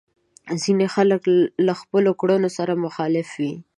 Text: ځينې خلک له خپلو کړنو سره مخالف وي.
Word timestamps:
ځينې 0.61 0.87
خلک 0.95 1.21
له 1.65 1.73
خپلو 1.81 2.11
کړنو 2.19 2.49
سره 2.57 2.81
مخالف 2.85 3.29
وي. 3.41 3.53